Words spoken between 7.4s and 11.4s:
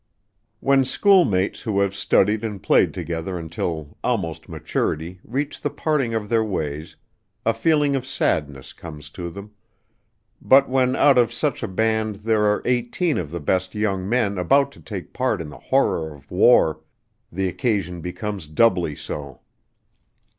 a feeling of sadness comes to them; but when out of